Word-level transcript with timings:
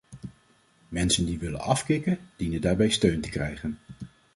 Mensen 0.87 1.25
die 1.25 1.39
willen 1.39 1.59
afkicken, 1.61 2.17
dienen 2.35 2.61
daarbij 2.61 2.89
steun 2.89 3.21
te 3.21 3.29
krijgen. 3.29 3.77